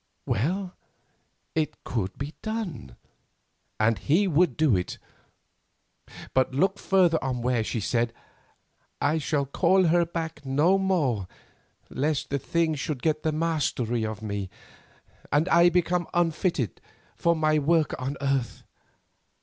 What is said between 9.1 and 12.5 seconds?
shall call her back no more, lest the